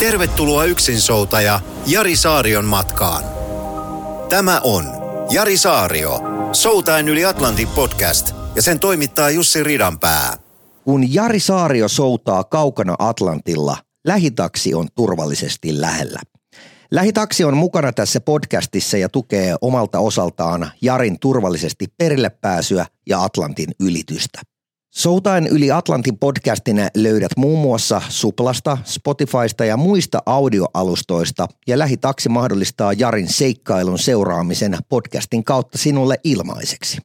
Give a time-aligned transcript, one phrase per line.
[0.00, 3.24] Tervetuloa yksinsoutaja Jari Saarion matkaan.
[4.28, 4.84] Tämä on
[5.30, 6.20] Jari Saario,
[6.52, 10.36] Soutain yli Atlantin podcast ja sen toimittaa Jussi Ridanpää.
[10.84, 13.76] Kun Jari Saario soutaa kaukana Atlantilla,
[14.06, 16.20] lähitaksi on turvallisesti lähellä.
[16.90, 23.70] Lähitaksi on mukana tässä podcastissa ja tukee omalta osaltaan Jarin turvallisesti perille pääsyä ja Atlantin
[23.80, 24.40] ylitystä.
[24.94, 32.92] Soutain yli Atlantin podcastin löydät muun muassa Suplasta, Spotifysta ja muista audioalustoista ja Lähitaksi mahdollistaa
[32.92, 36.98] Jarin seikkailun seuraamisen podcastin kautta sinulle ilmaiseksi.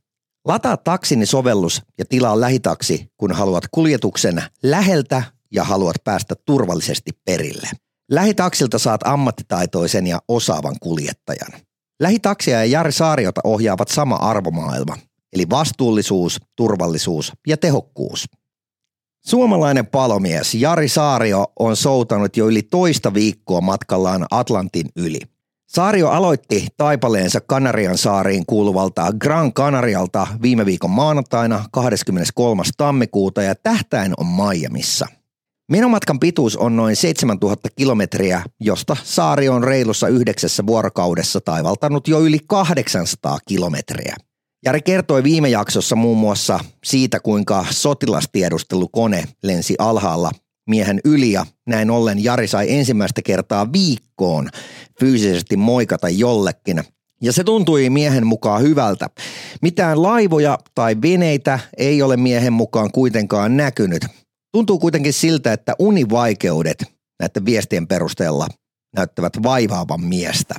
[0.47, 7.69] Lataa taksini sovellus ja tilaa Lähitaksi, kun haluat kuljetuksen läheltä ja haluat päästä turvallisesti perille.
[8.11, 11.61] Lähitaksilta saat ammattitaitoisen ja osaavan kuljettajan.
[12.01, 14.97] Lähitaksia ja Jari Saariota ohjaavat sama arvomaailma,
[15.35, 18.25] eli vastuullisuus, turvallisuus ja tehokkuus.
[19.25, 25.19] Suomalainen palomies Jari Saario on soutanut jo yli toista viikkoa matkallaan Atlantin yli.
[25.67, 32.63] Saario aloitti taipaleensa Kanarian saariin kuuluvalta Gran Canarialta viime viikon maanantaina 23.
[32.77, 35.07] tammikuuta ja tähtäin on Miamissa–
[35.71, 42.39] Menomatkan pituus on noin 7000 kilometriä, josta saari on reilussa yhdeksässä vuorokaudessa taivaltanut jo yli
[42.47, 44.15] 800 kilometriä.
[44.65, 50.31] Jari kertoi viime jaksossa muun muassa siitä, kuinka sotilastiedustelukone lensi alhaalla
[50.69, 54.49] miehen yli ja näin ollen Jari sai ensimmäistä kertaa viikkoon
[54.99, 56.83] fyysisesti moikata jollekin.
[57.21, 59.09] Ja se tuntui miehen mukaan hyvältä.
[59.61, 64.05] Mitään laivoja tai veneitä ei ole miehen mukaan kuitenkaan näkynyt.
[64.51, 66.83] Tuntuu kuitenkin siltä, että univaikeudet
[67.19, 68.47] näiden viestien perusteella
[68.95, 70.55] näyttävät vaivaavan miestä.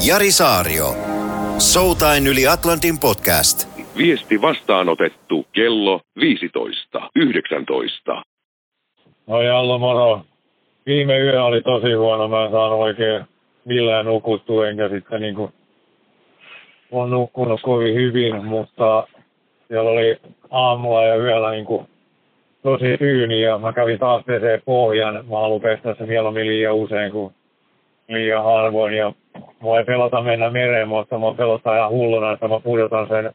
[0.00, 1.13] Jari Saario.
[1.58, 3.68] Soutain yli Atlantin podcast.
[3.96, 8.22] Viesti vastaanotettu kello 15.19.
[9.26, 10.20] No Jallo moro.
[10.86, 12.28] Viime yö oli tosi huono.
[12.28, 13.24] Mä en saanut oikein
[13.64, 15.50] millään nukuttua, enkä sitten niinku
[16.90, 19.06] on nukkunut kovin hyvin, mutta
[19.68, 20.16] siellä oli
[20.50, 21.88] aamulla ja yöllä niinku
[22.62, 25.14] tosi tyyni ja mä kävin taas pesee pohjan.
[25.14, 27.34] Mä haluan pestä se mieluummin liian usein kuin
[28.08, 28.94] liian harvoin.
[28.94, 29.12] Ja
[29.60, 33.32] mua ei pelota mennä mereen, mutta mä pelottaa ihan hulluna, että mä pudotan sen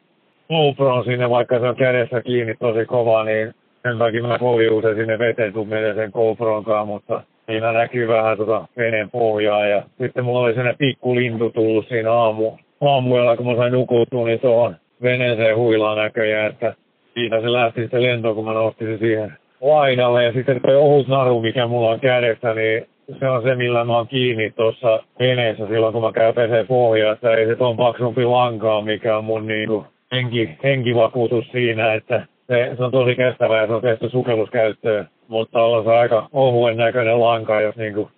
[0.50, 3.54] GoPron sinne, vaikka se on kädessä kiinni tosi kova, niin
[3.84, 4.38] sen takia mä
[4.72, 9.68] usein sinne veteen, menee sen GoPronkaan, mutta siinä näkyy vähän tota veneen pohjaa.
[9.68, 12.52] Ja sitten mulla oli sellainen pikku lintu tullut siinä aamu,
[12.82, 16.74] aamuilla, kun mä sain nukuttua, niin tuohon veneeseen huilaa näköjään, että
[17.14, 20.24] siitä se lähti sitten lentoon, kun mä nostin se siihen lainalle.
[20.24, 22.88] Ja sitten tuo ohut naru, mikä mulla on kädessä, niin
[23.20, 27.14] se on se, millä mä oon kiinni tuossa veneessä silloin, kun mä käyn peseen pohjaa.
[27.14, 32.74] Että ei se tuon paksumpi lankaa, mikä on mun niinku henki, henkivakuutus siinä, että se,
[32.78, 35.08] se on tosi kestävä ja se on tehty sukelluskäyttöön.
[35.28, 38.12] Mutta on se aika ohuen näköinen lanka, jos niinku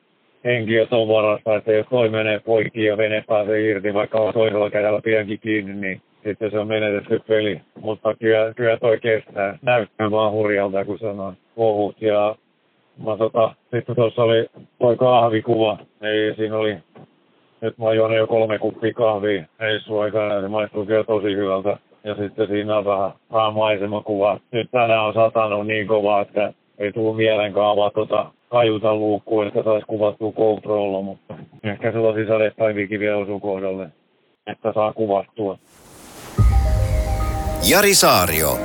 [0.45, 4.69] henki on varassa, että jos toi menee poikki ja vene pääsee irti, vaikka on toisella
[4.69, 7.61] kädellä pienkin kiinni, niin sitten se on menetetty peli.
[7.81, 9.57] Mutta kyllä, kyllä toi kestää.
[9.61, 12.01] Näyttää vaan hurjalta, kun sanoo ohut.
[12.01, 12.35] Ja
[12.97, 14.47] mä tota, sitten tuossa oli
[14.79, 15.77] toi kahvikuva.
[16.01, 16.77] Ei, siinä oli,
[17.61, 20.41] nyt mä oon jo kolme kuppia kahvia reissu aikana.
[20.41, 21.77] Se maistuu kyllä tosi hyvältä.
[22.03, 24.39] Ja sitten siinä on vähän, vähän maisemakuva.
[24.51, 29.63] Nyt tänään on satanut niin kovaa, että ei tullut mielenkaan avaa tota kajutan luukkuun, että
[29.63, 33.87] saisi kuvattua GoProlla, mutta ehkä sellaisia sadepäiviäkin vielä osuu kohdalle,
[34.47, 35.57] että saa kuvattua.
[37.69, 38.57] Jari Saario.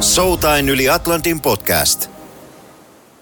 [0.00, 2.09] Soutain yli Atlantin podcast.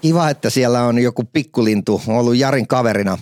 [0.01, 3.17] Kiva, että siellä on joku pikkulintu ollut Jarin kaverina.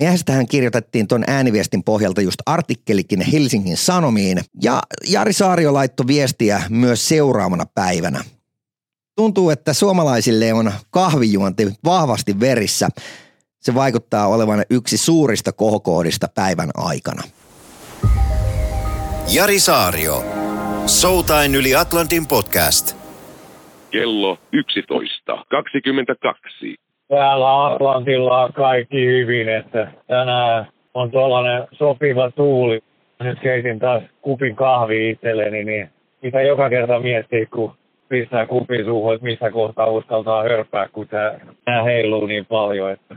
[0.00, 7.08] Miehestähän kirjoitettiin tuon ääniviestin pohjalta just artikkelikin Helsingin Sanomiin ja Jari Saario laittoi viestiä myös
[7.08, 8.24] seuraavana päivänä.
[9.16, 12.88] Tuntuu, että suomalaisille on kahvijuonti vahvasti verissä.
[13.60, 17.22] Se vaikuttaa olevan yksi suurista kohokohdista päivän aikana.
[19.28, 20.24] Jari Saario.
[20.86, 23.03] Soutain yli Atlantin podcast.
[23.94, 26.74] Kello 11.22.
[27.08, 32.80] Täällä Atlantilla on kaikki hyvin, että tänään on tuollainen sopiva tuuli.
[33.22, 35.90] Nyt keitin taas kupin kahvi itselleni, niin
[36.22, 37.74] mitä joka kerta miettii, kun
[38.08, 41.08] pistää kupin suuhun, että missä kohtaa uskaltaa hörpää, kun
[41.64, 42.90] tämä heiluu niin paljon.
[42.90, 43.16] Että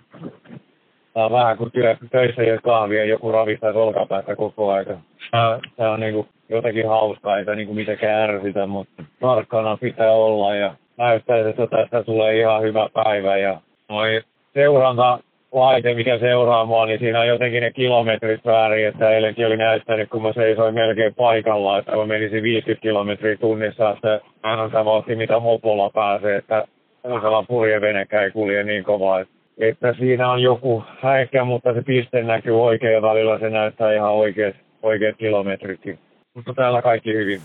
[1.13, 4.97] Tämä on vähän kuin työ, töissä jo kahvia ja joku ravistaisi olkapäästä koko aika.
[5.31, 10.11] Tämä, tämä on niin kuin jotenkin hauskaa, eikä niin kuin mitenkään ärsytä, mutta tarkkana pitää
[10.11, 13.38] olla ja näyttää, että tästä tulee ihan hyvä päivä.
[13.38, 14.21] Ja noi
[14.53, 15.19] seuranta
[15.51, 16.19] laite, mikä
[16.67, 20.73] mua, niin siinä on jotenkin ne kilometrit väärin, että eilenkin oli näyttänyt, kun mä seisoin
[20.73, 26.67] melkein paikalla, että mä menisin 50 kilometriä tunnissa, että on tämä mitä mopolla pääsee, että
[27.03, 29.25] uusella purjevenekään ei kulje niin kovaa,
[29.57, 34.11] että siinä on joku häikkä, mutta se piste näkyy oikein ja välillä se näyttää ihan
[34.11, 35.99] oikeat, oikeat kilometritkin.
[36.38, 37.42] Mutta täällä kaikki hyvin.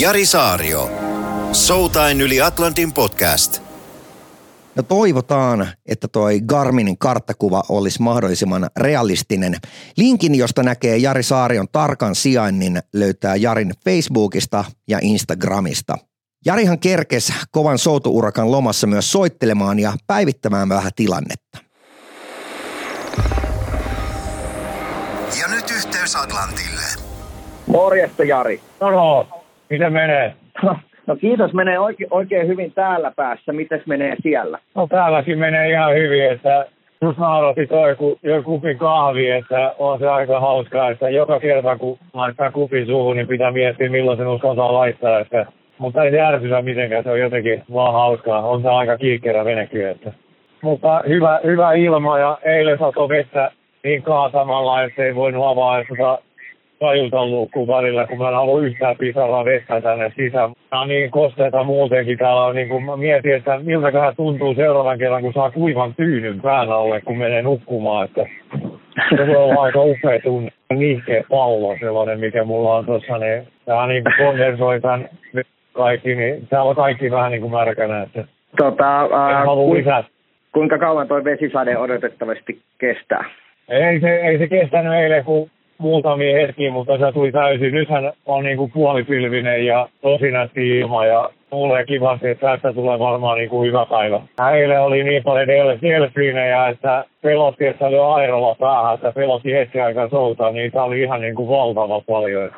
[0.00, 0.90] Jari Saario.
[1.52, 3.62] Soutain yli Atlantin podcast.
[4.74, 9.54] No toivotaan, että toi Garminin karttakuva olisi mahdollisimman realistinen.
[9.96, 15.98] Linkin, josta näkee Jari Saarion tarkan sijainnin, löytää Jarin Facebookista ja Instagramista.
[16.46, 21.63] Jarihan kerkes kovan soutuurakan lomassa myös soittelemaan ja päivittämään vähän tilannetta.
[26.04, 26.86] Nyt yhteys Atlantille.
[27.66, 28.60] Morjesta Jari.
[28.80, 29.26] No,
[29.70, 30.34] miten menee?
[31.06, 33.52] No kiitos, menee oikein, oikein hyvin täällä päässä.
[33.52, 34.58] Mites menee siellä?
[34.74, 36.66] No täälläkin menee ihan hyvin, että
[37.02, 41.78] just nauratti toi kun jo kupin kahvi, että on se aika hauskaa, että joka kerta
[41.78, 45.46] kun laittaa kupin suuhun, niin pitää miettiä milloin sen uskaltaa laittaa, että
[45.78, 48.48] mutta ei se ärsytä mitenkään, se on jotenkin vaan hauskaa.
[48.48, 50.12] On se aika kiikkerä veneky, että.
[50.62, 53.50] Mutta hyvä, hyvä ilma ja eilen sato vettä
[53.84, 56.18] niin kaatamalla, että ei voinut avaa sitä
[56.78, 60.52] tajulta luukkuun välillä, kun mä en halua yhtään pisalla vettä tänne sisään.
[60.70, 62.18] Tää on niin kosteita muutenkin.
[62.18, 66.40] Täällä on niin kuin, mä mietin, että miltäköhän tuntuu seuraavan kerran, kun saa kuivan tyynyn
[66.40, 68.04] pään alle, kun menee nukkumaan.
[68.04, 68.26] Että
[69.16, 70.50] se voi olla aika upea tunne.
[70.72, 75.08] Nihkeä pallo sellainen, mikä mulla on tuossa, niin tää niin kuin kondensoi tämän
[75.72, 78.02] kaikki, niin täällä on kaikki vähän niin kuin märkänä.
[78.02, 78.24] Että
[78.56, 79.74] tota, ää, ku,
[80.52, 83.24] kuinka kauan toi vesisade odotettavasti kestää?
[83.68, 87.74] Ei se, ei se kestänyt eilen, kun muutamia hetkiä, mutta se tuli täysin.
[87.74, 92.98] Nythän on niin kuin puolipilvinen ja tosi nätti ilma ja mulle kivasti, että tästä tulee
[92.98, 94.20] varmaan niin kuin hyvä päivä.
[94.54, 95.48] Eilen oli niin paljon
[95.82, 101.02] delfiinejä, että pelotti, että oli airolla päähän, että pelotti hetki aikaa soutaa, niin tämä oli
[101.02, 102.50] ihan niin kuin valtava paljon.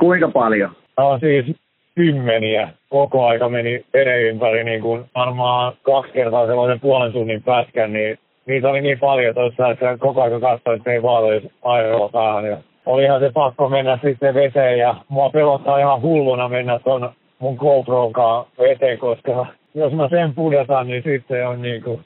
[0.00, 0.70] Kuinka paljon?
[0.98, 1.56] No siis
[1.94, 2.68] kymmeniä.
[2.88, 8.18] Koko aika meni veden ympäri niin kuin varmaan kaksi kertaa sellaisen puolen tunnin pätkän, niin
[8.46, 12.44] niitä oli niin paljon tuossa, että koko ajan katsoin, että ei vaan olisi airolla päähän.
[12.44, 12.56] Ja
[12.86, 18.12] olihan se pakko mennä sitten veteen ja mua pelottaa ihan hulluna mennä tuon mun GoPron
[18.58, 22.00] veteen, koska jos mä sen pudotan, niin sitten on niin kuin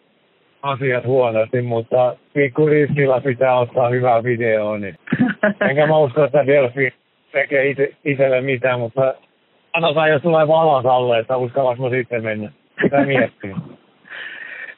[0.63, 4.97] asiat huonosti, mutta pikku riskillä pitää ottaa hyvää videoa, niin
[5.69, 6.93] enkä mä usko, että Delfi
[7.33, 9.15] tekee itse, itselle mitään, mutta
[9.77, 12.51] Sanotaan, jos tulee valas alle, että uskallanko mä sitten mennä.
[12.83, 13.57] Sitä miettiä.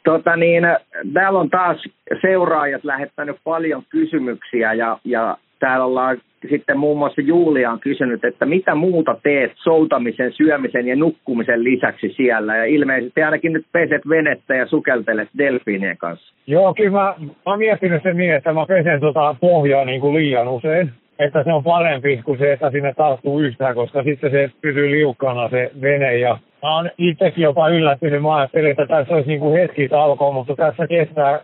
[0.04, 0.64] Tota niin,
[1.12, 1.84] täällä on taas
[2.20, 6.18] seuraajat lähettänyt paljon kysymyksiä ja, ja täällä ollaan
[6.50, 12.14] sitten muun muassa Julia on kysynyt, että mitä muuta teet soutamisen, syömisen ja nukkumisen lisäksi
[12.16, 12.56] siellä?
[12.56, 16.34] Ja ilmeisesti ainakin nyt peset venettä ja sukeltelet delfiinien kanssa.
[16.46, 20.14] Joo, kyllä mä, mä oon miettinyt sen niin, että mä pesen tota pohjaa niin kuin
[20.14, 24.50] liian usein että se on parempi kuin se, että sinne tarttuu yhtään, koska sitten se
[24.60, 26.18] pysyy liukkana se vene.
[26.18, 30.32] Ja mä oon itsekin jopa yllättynyt, mä ajattelin, että tässä olisi niin kuin hetki taukoa,
[30.32, 31.40] mutta tässä kestää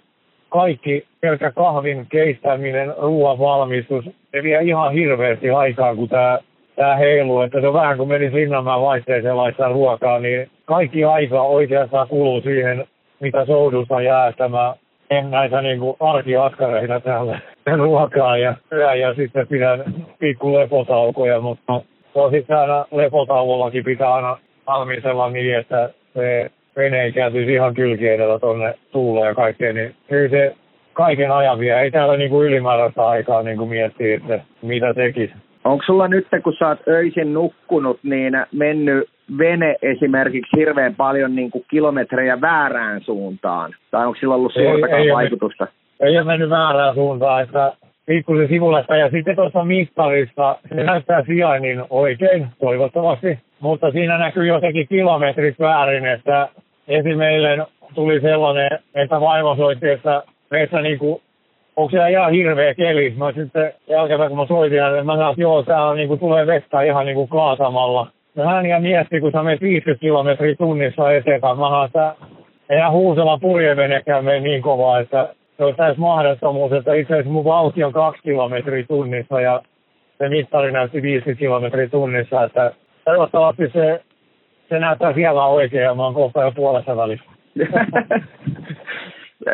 [0.49, 4.05] kaikki pelkä kahvin keistäminen, ruoan valmistus.
[4.05, 6.39] Se vie ihan hirveästi aikaa, kun tämä
[6.77, 11.43] tää heiluu, että se on vähän kuin menisi Linnanmäen vaihteeseen laittaa ruokaa, niin kaikki aika
[11.43, 12.85] oikeastaan kuluu siihen,
[13.21, 14.75] mitä soudusta jää tämä
[15.11, 17.39] en näitä niin kuin arkiaskareita täällä
[17.77, 19.85] ruokaa ja syö ja sitten pidän
[20.19, 21.81] pikku lepotaukoja, mutta
[22.59, 29.27] aina lepotauollakin pitää aina valmistella niin, että se vene kääntyisi ihan kylki edellä tuonne tuuleen
[29.27, 30.55] ja kaikkeen, niin kyllä se
[30.93, 31.81] kaiken ajan vie.
[31.81, 35.35] Ei täällä niin kuin ylimääräistä aikaa niin kuin miettiä, että mitä tekisi.
[35.65, 41.51] Onko sulla nyt, kun sä oot öisin nukkunut, niin mennyt vene esimerkiksi hirveän paljon niin
[41.51, 43.75] kuin kilometrejä väärään suuntaan?
[43.91, 45.65] Tai onko sillä ollut suurtakaan ei, ei vaikutusta?
[45.65, 47.73] Ole, ei ole mennyt väärään suuntaan, että
[48.07, 48.97] pikkusen sivullesta.
[48.97, 53.39] Ja sitten tuossa mittarissa se näyttää sijainnin oikein, toivottavasti.
[53.61, 56.49] Mutta siinä näkyy jotenkin kilometrit väärin, että
[56.89, 61.23] esimerkiksi tuli sellainen, että vaimo soitti, että meissä niin kuin
[61.77, 63.15] onko siellä ihan hirveä keli.
[63.17, 66.47] Mä sitten jälkeen kun mä soitin että mä sanoin, että joo, täällä niin kuin tulee
[66.47, 68.07] vettä ihan niin kuin kaatamalla.
[68.37, 71.59] Ja hän ja mietti, kun sä menet 50 kilometriä tunnissa eteenpäin.
[71.59, 72.15] Mä sanoin, että
[72.71, 77.45] eihän huusella purjevenekään mene niin kovaa, että se olisi täys mahdottomuus, että itse asiassa mun
[77.45, 79.63] vauhti on 2 kilometriä tunnissa ja
[80.19, 82.73] se mittari näytti 50 kilometriä tunnissa, että
[83.05, 84.03] toivottavasti se,
[84.69, 87.25] se näyttää siellä oikein ja mä oon kohta jo puolessa välissä.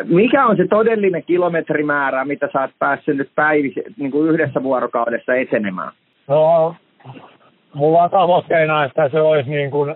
[0.05, 5.35] Mikä on se todellinen kilometrimäärä, mitä sä oot päässyt nyt päivis, niin kuin yhdessä vuorokaudessa
[5.35, 5.91] etenemään?
[6.27, 6.75] No,
[7.73, 9.95] mulla on tavoitteena, että se olisi niin kuin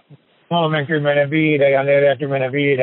[0.50, 2.82] 35 ja 45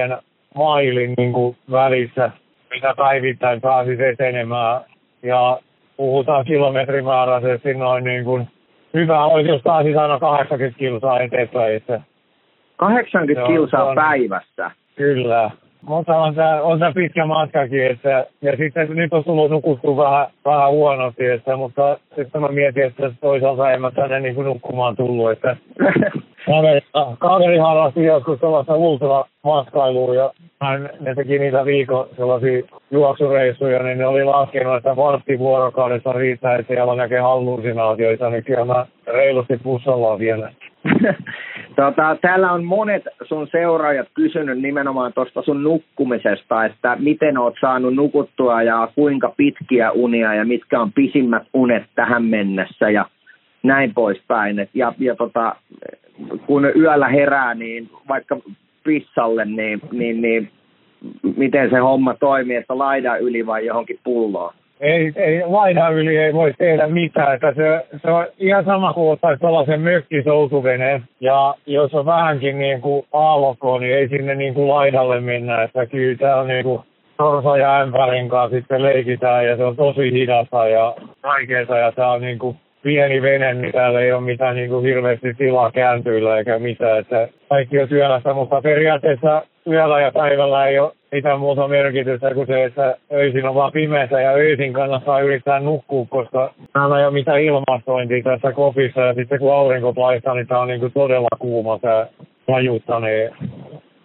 [0.55, 2.31] mailin niin kuin välissä,
[2.73, 4.81] mitä päivittäin pääsisi etenemään.
[5.23, 5.59] Ja
[5.97, 8.49] puhutaan kilometrimääräisesti noin niin kuin,
[8.95, 11.76] hyvä olisi, jos pääsisi aina 80 kilsaa eteenpäin.
[11.76, 12.00] Että
[12.76, 14.71] 80 kilsaa on, päivässä?
[14.97, 15.50] Kyllä.
[15.83, 20.26] Mutta on tämä, on tämä pitkä matkakin, että, ja sitten nyt on tullut nukuttua vähän,
[20.45, 24.97] vähän huonosti, että, mutta sitten mä mietin, että toisaalta en mä tänne niin kuin nukkumaan
[24.97, 25.57] tullut, että
[26.46, 26.80] kaveri,
[27.18, 34.06] kaveri harrasti joskus sellaista ultramatkailuun ja hän, ne teki niitä viikon sellaisia juoksureissuja, niin ne
[34.06, 40.18] oli laskenut, että vartti vuorokaudessa riittää, että siellä näkee hallusinaatioita, niin kyllä mä reilusti pussalla
[40.18, 40.52] vielä.
[41.76, 47.94] tota, täällä on monet sun seuraajat kysynyt nimenomaan tuosta sun nukkumisesta, että miten oot saanut
[47.94, 53.06] nukuttua ja kuinka pitkiä unia ja mitkä on pisimmät unet tähän mennessä ja
[53.62, 54.68] näin poispäin.
[54.75, 55.56] Ja, ja tota,
[56.46, 58.38] kun yöllä herää, niin vaikka
[58.84, 60.50] pissalle, niin, niin, niin
[61.36, 64.54] miten se homma toimii, että laida yli vai johonkin pulloon?
[64.82, 67.34] ei, ei laina yli ei voi tehdä mitään.
[67.34, 71.04] Että se, se on ihan sama kuin ottaisi tuollaisen mökkisoutuveneen.
[71.20, 75.62] Ja jos on vähänkin niin kuin aallokko, niin ei sinne niin kuin laidalle mennä.
[75.62, 76.82] Että kyllä tämä on niin kuin
[77.16, 81.78] torsa ja ämpärin kanssa sitten leikitään ja se on tosi hidasta ja vaikeaa.
[81.78, 85.34] Ja tämä on niin kuin pieni vene, niin täällä ei ole mitään niin kuin hirveästi
[85.34, 86.98] tilaa kääntyillä eikä mitään.
[86.98, 92.46] Että kaikki on työlässä, mutta periaatteessa yöllä ja päivällä ei ole mitään muuta merkitystä kuin
[92.46, 97.12] se, että öisin on vaan pimeätä ja öisin kannattaa yrittää nukkua, koska täällä ei ole
[97.12, 101.28] mitään ilmastointia tässä kopissa ja sitten kun aurinko paistaa, niin tämä on niin kuin todella
[101.38, 102.06] kuuma tämä
[102.48, 103.30] vajuutta, niin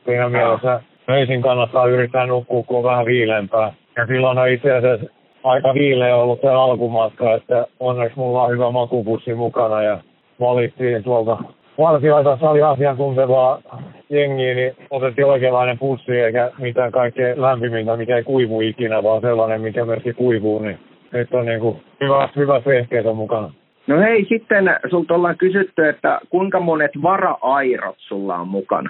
[0.05, 0.79] siinä mielessä
[1.09, 3.73] öisin kannattaa yrittää nukkua, kun on vähän viileämpää.
[3.95, 8.71] Ja silloin on itse asiassa aika viileä ollut se alkumatka, että onneksi mulla on hyvä
[8.71, 9.99] makupussi mukana ja
[10.39, 11.37] valittiin tuolta
[11.77, 13.61] Varsilaisassa oli asiantuntevaa
[14.09, 19.61] jengiä, niin otettiin oikeanlainen pussi eikä mitään kaikkea lämpimintä, mikä ei kuivu ikinä, vaan sellainen,
[19.61, 20.79] mikä myöskin kuivuu, niin
[21.11, 23.51] nyt on niin kuin hyvä, hyvä vehkeet on mukana.
[23.87, 28.89] No hei, sitten sulta ollaan kysytty, että kuinka monet vara-airot sulla on mukana?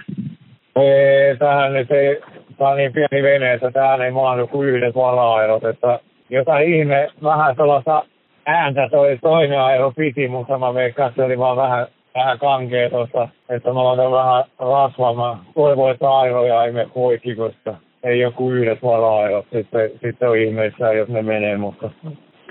[0.75, 2.21] Ei, tähän nyt ei,
[2.57, 5.99] tämä on niin pieni vene, että tähän ei mahdu kuin yhdet vara-airot, että
[6.29, 8.03] jotain ihme, vähän sellaista
[8.45, 12.89] ääntä toi toinen aero piti, mutta mä veikkaan, että se oli vaan vähän vähän kankea
[12.89, 15.13] tuossa, että mä laitan vähän rasvaa.
[15.13, 20.37] Mä toivon, että airoja ei mene poikki, koska ei joku yhdet vara Sitten, sitten on
[20.37, 21.89] ihmeessä, jos ne menee, mutta...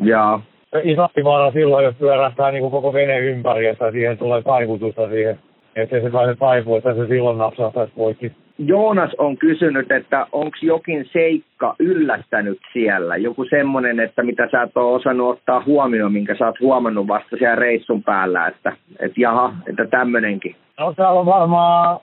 [0.03, 0.43] Jaa.
[0.83, 5.39] Isompi vaara silloin, jos pyörähtää niin kuin koko vene ympäri, että siihen tulee taivutusta siihen.
[5.77, 8.33] Että se pääse taipua, että se silloin napsahtaisi poikki.
[8.59, 13.17] Joonas on kysynyt, että onko jokin seikka yllättänyt siellä?
[13.17, 17.37] Joku semmoinen, että mitä sä et ole osannut ottaa huomioon, minkä sä oot huomannut vasta
[17.37, 20.57] siellä reissun päällä, että et jaha, että tämmöinenkin.
[20.81, 22.01] No täällä on varmaan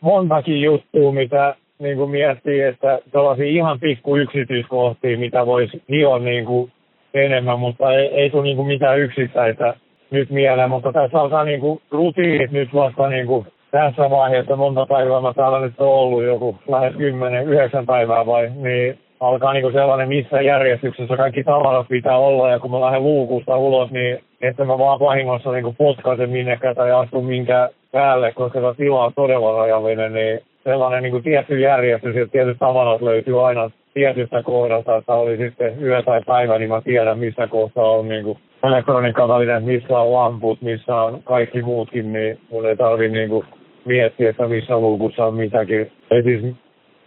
[0.00, 6.44] montakin juttua, mitä niin kuin miettii, että tällaisia ihan pikku yksityiskohtia, mitä voisi hioa niin
[6.44, 6.72] kuin
[7.14, 9.74] enemmän, mutta ei, ei tule niin kuin mitään yksittäistä
[10.10, 14.86] nyt mieleen, mutta tässä alkaa niin kuin rutiinit nyt vasta niin kuin tässä vaiheessa monta
[14.86, 19.70] päivää mä täällä nyt on ollut joku lähes 10, 9 päivää vai, niin alkaa niinku
[19.70, 24.64] sellainen, missä järjestyksessä kaikki tavarat pitää olla, ja kun mä lähden luukusta ulos, niin että
[24.64, 29.56] mä vaan vahingossa niinku potkaisen minnekään tai astu minkään päälle, koska se tila on todella
[29.56, 35.36] rajallinen, niin sellainen niinku tietty järjestys ja tietyt tavarat löytyy aina tietystä kohdasta, että oli
[35.36, 40.62] sitten yö tai päivä, niin mä tiedän, missä kohtaa on niinku elektroniikkavälineet, missä on lamput,
[40.62, 43.44] missä on kaikki muutkin, niin mun ei tarvi niinku
[43.84, 45.92] miettiä, että missä luukussa on mitäkin.
[46.10, 46.54] Ei siis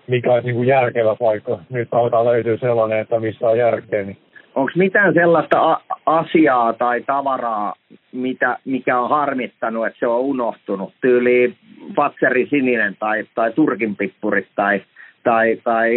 [0.08, 1.60] mikä olisi niin järkevä paikka.
[1.70, 4.04] Nyt alkaa löytyä sellainen, että missä on järkeä.
[4.04, 4.18] Niin.
[4.56, 7.74] Onko mitään sellaista a- asiaa tai tavaraa,
[8.12, 10.94] mitä, mikä on harmittanut, että se on unohtunut?
[11.02, 11.54] Tyyli
[11.96, 14.82] patseri sininen tai, tai turkinpippurit tai,
[15.30, 15.90] tai, tai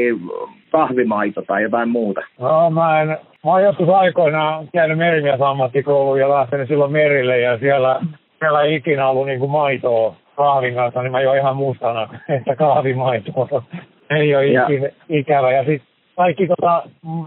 [0.73, 2.21] kahvimaito tai jotain muuta?
[2.41, 8.01] No, mä en, mä oon joskus aikoinaan käynyt merimiesammattikouluun ja lähtenyt silloin merille ja siellä,
[8.39, 12.57] siellä ei ikinä ollut niin kuin maitoa kahvin kanssa, niin mä join ihan mustana, että
[12.57, 13.63] kahvimaitoa
[14.19, 14.63] ei ole ja.
[14.63, 15.53] ikinä ikävä.
[15.53, 16.83] Ja sitten kaikki tota,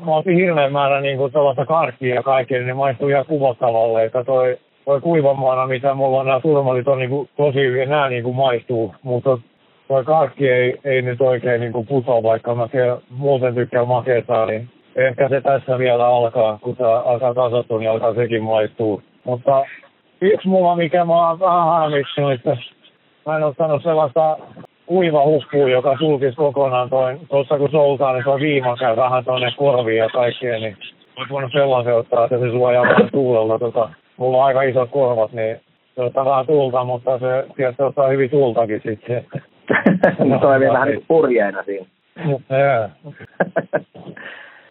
[0.06, 4.06] mä otin hirveän määrä niin kuin tuollaista karkkia ja kaikkea, niin ne maistuu ihan kuvottavalle,
[4.06, 8.10] että toi, toi kuivamaana, mitä mulla on nämä turmalit on niin kuin, tosi hyviä, nämä
[8.10, 9.38] niin kuin maistuu, mutta
[9.88, 14.46] toi karkki ei, ei nyt oikein niin kuin putoa, vaikka mä siellä muuten tykkään makeeta,
[14.46, 19.02] niin ehkä se tässä vielä alkaa, kun tämä alkaa kasattua, niin alkaa sekin maistuu.
[19.24, 19.66] Mutta
[20.22, 22.58] yksi mulla, mikä mä oon vähän harmittanut, että
[23.26, 24.38] mä en ottanut sellaista
[24.86, 29.52] kuiva huppu, joka sulkisi kokonaan toi, tuossa kun soutaa, niin tuo viima käy vähän tuonne
[29.58, 30.78] korviin ja kaikkeen, niin
[31.16, 33.60] olisi voinut sellaisen ottaa, että se suojaa vähän tuulella.
[33.60, 35.60] Tota, mulla on aika isot korvat, niin
[35.96, 39.26] se ottaa vähän tuulta, mutta se tietysti ottaa hyvin tuultakin sitten.
[40.26, 41.86] No, toimii vähän niin purjeena siinä.
[42.52, 42.92] yeah.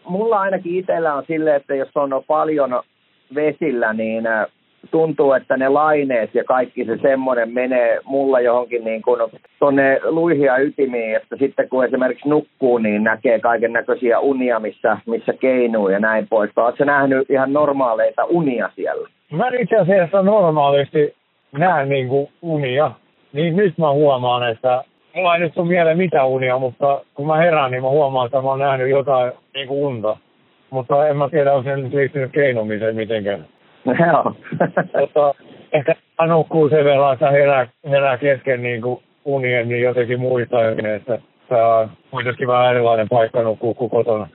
[0.04, 2.82] Mulla ainakin itsellä on silleen, että jos on paljon
[3.34, 4.46] vesillä, niin äh,
[4.90, 9.20] tuntuu, että ne laineet ja kaikki se semmoinen menee mulla johonkin niin kuin
[9.58, 15.32] tuonne luihia ytimiin, että sitten kun esimerkiksi nukkuu, niin näkee kaiken näköisiä unia, missä, missä
[15.32, 16.50] keinuu ja näin pois.
[16.56, 19.08] Oletko nähnyt ihan normaaleita unia siellä?
[19.32, 21.14] Mä itse asiassa normaalisti
[21.52, 22.90] näen niin kuin unia,
[23.34, 27.36] niin nyt mä huomaan, että mulla ei nyt ole mieleen mitä unia, mutta kun mä
[27.36, 30.16] herään, niin mä huomaan, että mä oon nähnyt jotain niin kuin unta.
[30.70, 33.46] Mutta en mä tiedä, onko se nyt liittynyt keinumiseen mitenkään.
[34.06, 34.34] Joo.
[35.00, 35.34] Mutta
[35.72, 35.94] ehkä
[36.26, 41.78] nukkuu sen verran, että herää, herää kesken niin kuin unien, niin jotenkin muistaa että tämä
[41.78, 44.26] on kuitenkin vähän erilainen paikka nukkuu kuin kotona.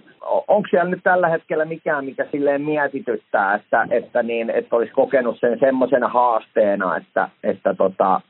[0.48, 5.40] Onko siellä nyt tällä hetkellä mikään, mikä silleen mietityttää, että, että, niin, että olisi kokenut
[5.40, 8.22] sen semmoisena haasteena, että, että tota,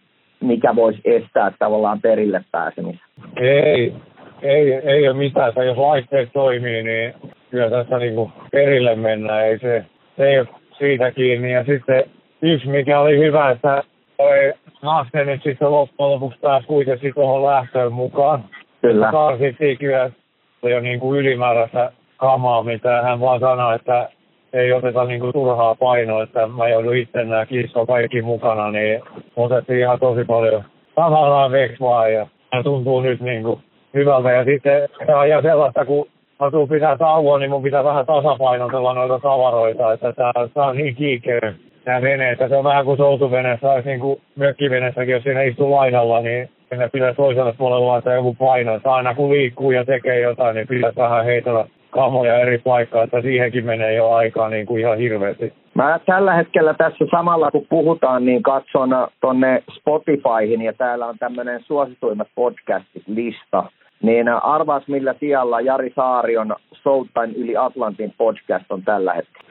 [0.41, 3.05] mikä voisi estää tavallaan perille pääsemistä?
[3.38, 3.93] Ei,
[4.41, 5.50] ei, ei ole mitään.
[5.50, 7.13] Että jos laitteet toimii, niin
[7.51, 9.46] kyllä tässä niin kuin perille mennään.
[9.46, 9.86] Ei se,
[10.17, 11.53] se ei ole siitä kiinni.
[11.53, 12.03] Ja sitten
[12.41, 13.84] yksi, mikä oli hyvä, että
[14.17, 18.43] toi Naste nyt sitten loppujen lopuksi pääsi kuitenkin tuohon lähtöön mukaan.
[18.81, 19.12] Kyllä.
[19.12, 20.12] Karsittiin kyllä
[20.63, 24.10] jo niin kuin ylimääräistä kamaa, mitä hän vaan sanoi, että
[24.53, 29.01] ei oteta niin kuin turhaa painoa, että mä joudun itse nämä kiskoa kaikki mukana, niin
[29.36, 30.63] otettiin ihan tosi paljon
[30.96, 33.60] tavallaan veksvaa ja hän tuntuu nyt niin kuin
[33.94, 34.32] hyvältä.
[34.32, 34.89] Ja sitten
[35.29, 36.08] ja sellaista, kun
[36.39, 40.96] atuu pitää tauon, niin mun pitää vähän tasapainotella noita tavaroita, että tää, tää on niin
[40.96, 41.53] kiikeä
[41.86, 45.72] tämä vene, että se on vähän kuin soutuveneessä, olisi niin kuin mökkiveneessäkin, jos siinä istuu
[45.72, 50.20] lainalla, niin sinne pitää toiselle puolelle laittaa joku paino, että aina kun liikkuu ja tekee
[50.20, 54.81] jotain, niin pitää vähän heitellä kamoja eri paikkaa, että siihenkin menee jo aikaa niin kuin
[54.81, 55.53] ihan hirveästi.
[55.74, 58.90] Mä tällä hetkellä tässä samalla kun puhutaan, niin katson
[59.22, 63.63] tonne Spotifyhin ja täällä on tämmöinen suosituimmat podcastit-lista.
[64.01, 69.50] Niin arvaas millä sijalla Jari Saarion Soutain yli Atlantin podcast on tällä hetkellä?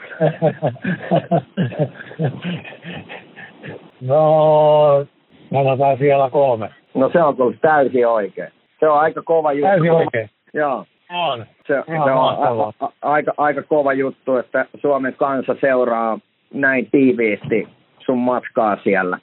[4.10, 5.06] no,
[5.52, 6.68] sanotaan siellä kolme.
[6.94, 8.52] No se on kyllä täysin oikein.
[8.80, 9.68] Se on aika kova juttu.
[9.68, 10.30] Täysin oikein.
[10.54, 10.84] Joo.
[11.12, 11.46] On.
[11.66, 16.18] Se, se on a, a, aika, aika kova juttu, että Suomen kansa seuraa
[16.54, 17.68] näin tiiviisti
[17.98, 19.18] sun matkaa siellä.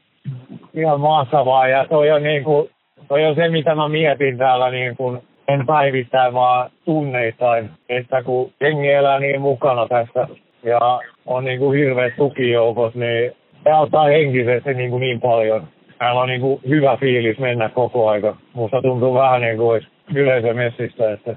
[0.74, 2.70] Ihan mahtavaa ja toi on, niin kuin,
[3.08, 8.52] toi on se, mitä mä mietin täällä niin kuin, en päivittäin vaan tunneittain, että kun
[8.62, 10.28] jengi elää niin mukana tässä
[10.64, 13.32] ja on niin kuin hirveät tukijoukot, niin
[13.64, 15.68] se auttaa henkisesti niin, kuin niin paljon.
[16.00, 18.36] Täällä on niin kuin hyvä fiilis mennä koko aika.
[18.54, 21.36] Musta tuntuu vähän niin kuin olisi yleisömessissä, että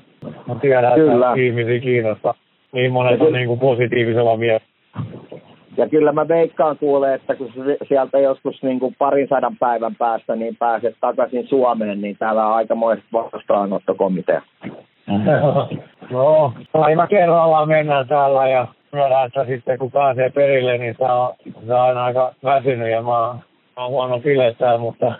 [0.48, 1.28] mä tiedän, Kyllä.
[1.28, 2.34] että ihmisiä kiinnostaa.
[2.72, 4.66] Niin monet on niin kuin positiivisella mielellä.
[5.76, 7.52] Ja kyllä mä veikkaan kuulee, että kun
[7.88, 12.54] sieltä joskus niin kuin parin sadan päivän päästä niin pääset takaisin Suomeen, niin täällä on
[12.54, 14.42] aikamoiset vastaanottokomitea.
[16.11, 21.34] no, aina kerrallaan mennään täällä ja myönnän, että sitten kun pääsee perille, niin saa,
[21.66, 23.37] saa aina aika väsynyt ja mä, oon-
[23.76, 25.12] mä oon huono pilettää, mutta,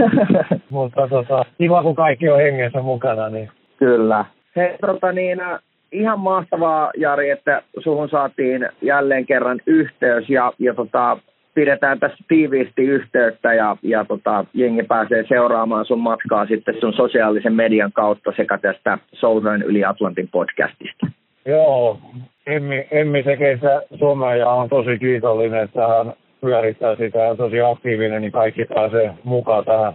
[0.70, 4.24] mutta tota, kiva kun kaikki on hengessä mukana, niin Kyllä.
[4.58, 5.58] Hei, tota niin, äh,
[5.92, 11.18] ihan mahtavaa Jari, että suhun saatiin jälleen kerran yhteys ja, ja tota,
[11.54, 17.52] pidetään tässä tiiviisti yhteyttä ja, ja tota, jengi pääsee seuraamaan sun matkaa sitten sun sosiaalisen
[17.52, 21.06] median kautta sekä tästä Southern yli Atlantin podcastista.
[21.46, 21.98] Joo,
[22.46, 27.36] Emmi, Emmi tekee sitä somea ja on tosi kiitollinen, että hän pyörittää sitä ja on
[27.36, 29.92] tosi aktiivinen, niin kaikki pääsee mukaan tähän,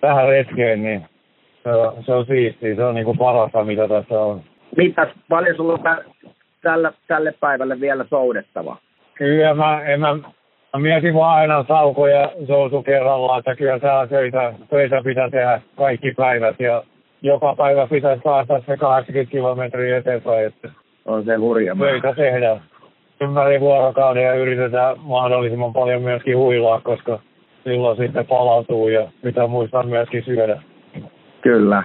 [0.00, 1.04] tähän retkeen, niin
[1.66, 2.74] se on, se on siistiä.
[2.74, 4.40] Se on niin kuin parasta, mitä tässä on.
[4.76, 6.04] Mitäs, paljon sulla on tä-
[6.62, 8.78] tällä, tälle päivälle vielä soudettavaa?
[9.14, 10.14] Kyllä mä, en mä,
[10.72, 16.14] mä mietin vaan aina saukoja soutu kerrallaan, että kyllä täällä töitä, töitä pitää tehdä kaikki
[16.16, 16.82] päivät ja
[17.22, 20.68] joka päivä pitäisi päästä se 80 kilometriä eteenpäin, että
[21.04, 22.60] On se hurja töitä tehdään
[23.20, 27.18] ympäri vuorokauden ja yritetään mahdollisimman paljon myöskin huilaa, koska
[27.64, 30.62] silloin sitten palautuu ja pitää muistaa myöskin syödä.
[31.46, 31.82] Kyllä.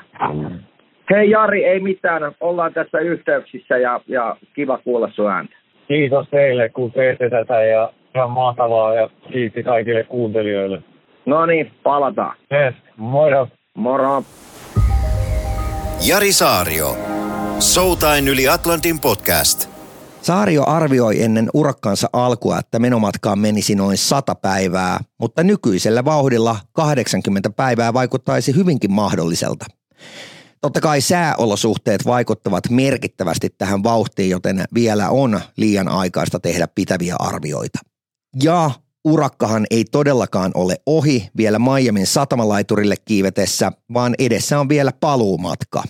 [1.12, 2.32] Hei Jari, ei mitään.
[2.40, 5.56] Ollaan tässä yhteyksissä ja, ja kiva kuulla sun ääntä.
[5.88, 10.84] Kiitos teille, kun teette tätä ja ihan mahtavaa ja kiitti kaikille kuuntelijoille.
[11.26, 12.38] No niin, palataan.
[12.54, 13.48] Yes, moro!
[13.78, 14.24] Moro.
[16.10, 16.88] Jari Saario.
[17.60, 19.71] Soutain yli Atlantin podcast.
[20.22, 27.50] Saario arvioi ennen urakkaansa alkua, että menomatkaan menisi noin 100 päivää, mutta nykyisellä vauhdilla 80
[27.50, 29.66] päivää vaikuttaisi hyvinkin mahdolliselta.
[30.62, 37.80] Totta kai sääolosuhteet vaikuttavat merkittävästi tähän vauhtiin, joten vielä on liian aikaista tehdä pitäviä arvioita.
[38.44, 38.72] Ja
[39.06, 45.84] urakkahan ei todellakaan ole ohi vielä Miamin satamalaiturille kiivetessä, vaan edessä on vielä paluumatka.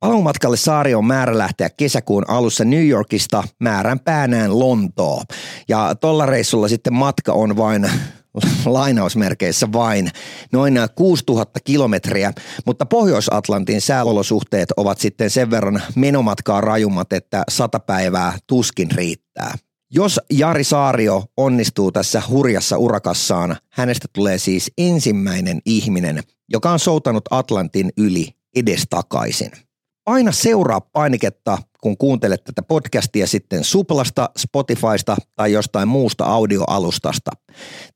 [0.00, 5.22] Paluumatkalle saari on määrä lähteä kesäkuun alussa New Yorkista määrän päänään Lontoo.
[5.68, 7.90] Ja tuolla reissulla sitten matka on vain
[8.66, 10.10] lainausmerkeissä vain
[10.52, 12.32] noin 6000 kilometriä,
[12.66, 19.54] mutta Pohjois-Atlantin sääolosuhteet ovat sitten sen verran menomatkaa rajummat, että sata päivää tuskin riittää.
[19.90, 27.24] Jos Jari Saario onnistuu tässä hurjassa urakassaan, hänestä tulee siis ensimmäinen ihminen, joka on soutanut
[27.30, 29.67] Atlantin yli edestakaisin.
[30.08, 37.30] Aina seuraa painiketta, kun kuuntelet tätä podcastia sitten Suplasta, Spotifysta tai jostain muusta audioalustasta.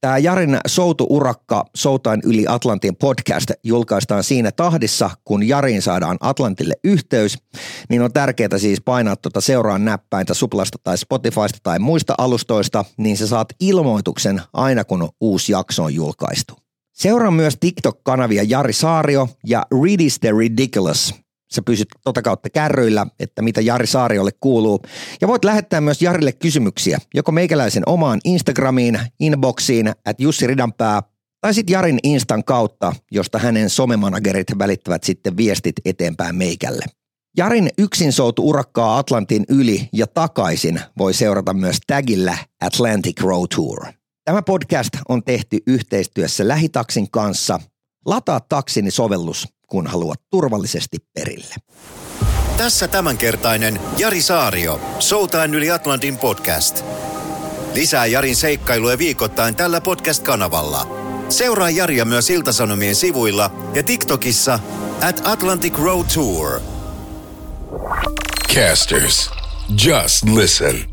[0.01, 7.38] Tämä Jarin Soutu-urakka Soutain yli Atlantin podcast julkaistaan siinä tahdissa, kun Jarin saadaan Atlantille yhteys,
[7.88, 13.16] niin on tärkeää siis painaa tuota seuraan näppäintä Suplasta tai Spotifysta tai muista alustoista, niin
[13.16, 16.55] sä saat ilmoituksen aina kun uusi jakso on julkaistu.
[16.92, 21.14] Seuraa myös TikTok-kanavia Jari Saario ja Read is the Ridiculous–
[21.53, 24.83] Sä pysyt tota kautta kärryillä, että mitä Jari Saariolle kuuluu.
[25.21, 31.03] Ja voit lähettää myös Jarille kysymyksiä, joko meikäläisen omaan Instagramiin, inboxiin, at Jussi Ridanpää,
[31.41, 36.85] tai sitten Jarin Instan kautta, josta hänen somemanagerit välittävät sitten viestit eteenpäin meikälle.
[37.37, 43.87] Jarin yksin soutu urakkaa Atlantin yli ja takaisin voi seurata myös tagillä Atlantic Road Tour.
[44.25, 47.61] Tämä podcast on tehty yhteistyössä Lähitaksin kanssa.
[48.07, 51.54] Lataa taksini sovellus kun haluat turvallisesti perille.
[52.56, 56.85] Tässä tämänkertainen Jari Saario, Soutain yli Atlantin podcast.
[57.74, 60.87] Lisää Jarin seikkailuja viikoittain tällä podcast-kanavalla.
[61.28, 64.58] Seuraa Jaria myös Iltasanomien sivuilla ja TikTokissa
[65.02, 66.61] at Atlantic Road Tour.
[68.54, 69.30] Casters,
[69.85, 70.91] just listen.